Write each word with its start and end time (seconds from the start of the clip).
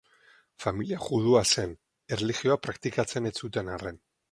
Familia 0.63 0.97
judua 1.07 1.43
zen, 1.57 1.77
erlijioa 2.17 2.59
praktikatzen 2.65 3.33
ez 3.33 3.37
zuten 3.45 3.73
arren. 3.79 4.05